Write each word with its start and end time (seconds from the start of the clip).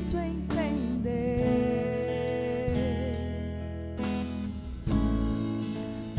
difícil 0.00 0.18
entender 0.20 1.36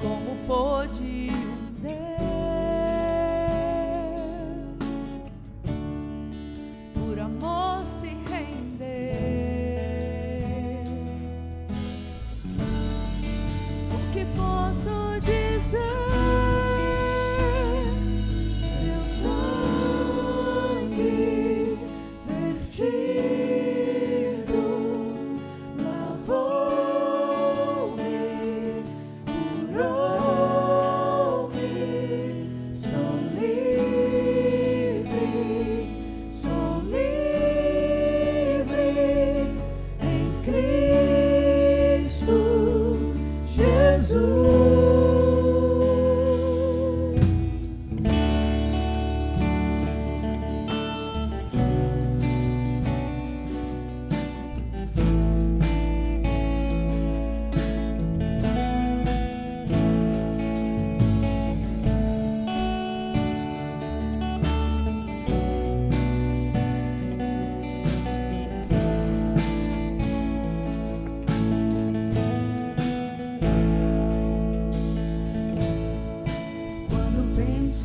como 0.00 0.36
pôde 0.46 1.28
um 1.30 1.72
Deus 1.82 2.19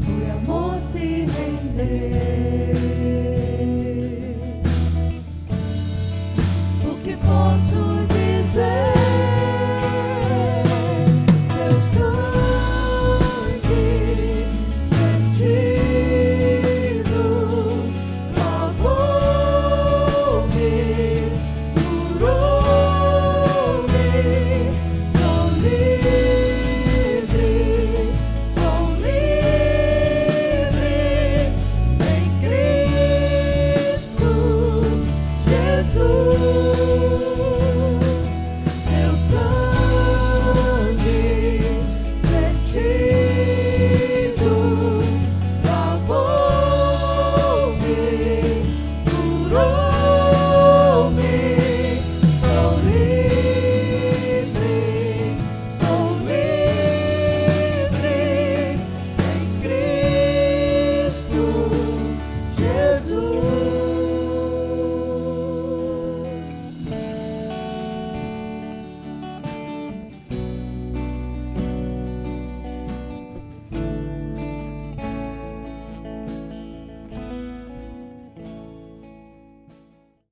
por 0.04 0.22
amor 0.30 0.80
se 0.80 1.26
render. 1.26 2.32
porque 7.02 7.16
posso 7.16 8.01
Música 36.22 36.71